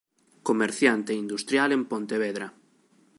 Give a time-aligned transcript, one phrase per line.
[0.47, 2.47] Comerciante e industrial en Pontevedra.